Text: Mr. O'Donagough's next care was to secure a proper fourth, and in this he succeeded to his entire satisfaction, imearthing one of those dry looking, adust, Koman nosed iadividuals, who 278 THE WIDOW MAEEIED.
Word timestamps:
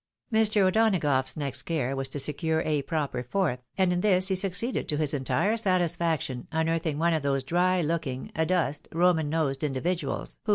Mr. 0.33 0.61
O'Donagough's 0.63 1.37
next 1.37 1.61
care 1.61 1.95
was 1.95 2.09
to 2.09 2.17
secure 2.17 2.63
a 2.65 2.81
proper 2.81 3.21
fourth, 3.23 3.59
and 3.77 3.93
in 3.93 4.01
this 4.01 4.29
he 4.29 4.35
succeeded 4.35 4.89
to 4.89 4.97
his 4.97 5.13
entire 5.13 5.55
satisfaction, 5.55 6.47
imearthing 6.51 6.97
one 6.97 7.13
of 7.13 7.21
those 7.21 7.43
dry 7.43 7.83
looking, 7.83 8.31
adust, 8.35 8.89
Koman 8.91 9.27
nosed 9.27 9.59
iadividuals, 9.61 9.61
who 9.61 9.67
278 9.67 9.73
THE 9.75 10.07
WIDOW 10.07 10.19
MAEEIED. 10.23 10.37